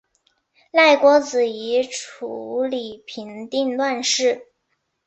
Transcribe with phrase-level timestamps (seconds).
[0.71, 4.47] 赖郭子仪处理平定乱事。